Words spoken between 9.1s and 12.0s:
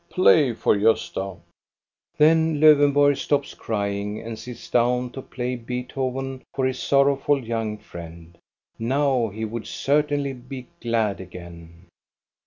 he would certainly be glad again.